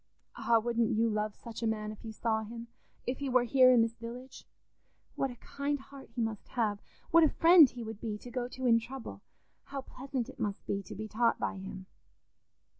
[0.35, 3.83] "Ah, wouldn't you love such a man if you saw him—if he were here in
[3.83, 4.47] this village?
[5.13, 6.81] What a kind heart he must have!
[7.11, 9.21] What a friend he would be to go to in trouble!
[9.65, 11.85] How pleasant it must be to be taught by him.